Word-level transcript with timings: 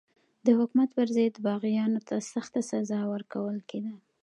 د 0.45 0.47
حکومت 0.59 0.89
پر 0.97 1.07
ضد 1.15 1.35
باغیانو 1.47 1.99
ته 2.07 2.15
سخته 2.33 2.59
سزا 2.71 3.01
ورکول 3.13 3.57
کېده. 3.69 3.93